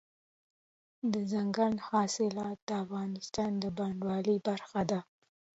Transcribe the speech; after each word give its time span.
دځنګل 1.13 1.73
حاصلات 1.87 2.57
د 2.67 2.69
افغانستان 2.83 3.51
د 3.63 3.63
بڼوالۍ 3.77 4.37
برخه 4.47 4.81
ده. 4.91 4.99